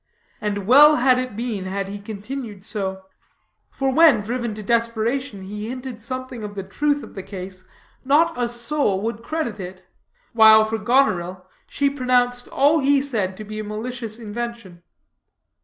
[0.41, 3.03] And well had it been had he continued so;
[3.69, 7.65] for when, driven to desperation, he hinted something of the truth of the case,
[8.03, 9.85] not a soul would credit it;
[10.33, 14.81] while for Goneril, she pronounced all he said to be a malicious invention.